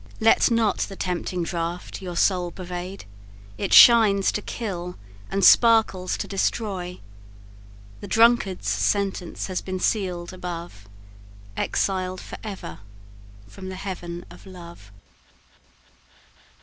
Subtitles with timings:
[0.19, 3.05] Let not the tempting draught your soul pervade;
[3.59, 4.97] It shines to kill,
[5.29, 6.99] and sparkles to destroy.
[7.99, 10.89] The drunkard's sentence has been seal'd above,
[11.55, 12.79] Exiled for ever
[13.47, 14.91] from the heaven of love!"